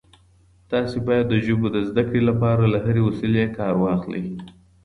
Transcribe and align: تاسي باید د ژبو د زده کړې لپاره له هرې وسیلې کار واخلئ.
تاسي 0.71 0.99
باید 1.07 1.25
د 1.29 1.35
ژبو 1.45 1.67
د 1.75 1.77
زده 1.89 2.03
کړې 2.09 2.21
لپاره 2.29 2.63
له 2.73 2.79
هرې 2.85 3.01
وسیلې 3.09 3.45
کار 3.57 3.73
واخلئ. 3.83 4.25